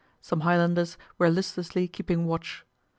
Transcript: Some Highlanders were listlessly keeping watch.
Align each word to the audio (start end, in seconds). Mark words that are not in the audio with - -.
Some 0.19 0.39
Highlanders 0.39 0.97
were 1.19 1.29
listlessly 1.29 1.87
keeping 1.87 2.25
watch. 2.25 2.65